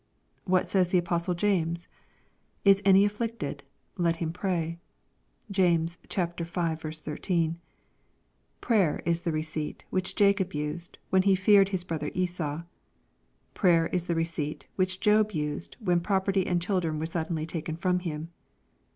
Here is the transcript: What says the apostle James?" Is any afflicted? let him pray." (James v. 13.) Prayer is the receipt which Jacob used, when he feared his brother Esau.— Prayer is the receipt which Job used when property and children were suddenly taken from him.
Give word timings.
What 0.45 0.67
says 0.67 0.89
the 0.89 0.97
apostle 0.97 1.35
James?" 1.35 1.87
Is 2.65 2.81
any 2.83 3.05
afflicted? 3.05 3.61
let 3.99 4.15
him 4.15 4.33
pray." 4.33 4.79
(James 5.51 5.97
v. 6.01 6.07
13.) 6.07 7.59
Prayer 8.61 9.03
is 9.05 9.21
the 9.21 9.31
receipt 9.31 9.85
which 9.91 10.15
Jacob 10.15 10.53
used, 10.53 10.97
when 11.11 11.21
he 11.21 11.35
feared 11.35 11.69
his 11.69 11.83
brother 11.83 12.09
Esau.— 12.15 12.63
Prayer 13.61 13.85
is 13.93 14.07
the 14.07 14.15
receipt 14.15 14.65
which 14.75 14.99
Job 14.99 15.33
used 15.33 15.77
when 15.79 15.99
property 15.99 16.47
and 16.47 16.63
children 16.63 16.97
were 16.97 17.05
suddenly 17.05 17.45
taken 17.45 17.75
from 17.75 17.99
him. 17.99 18.29